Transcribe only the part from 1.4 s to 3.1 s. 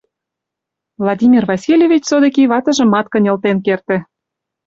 Васильевич содыки ватыжымат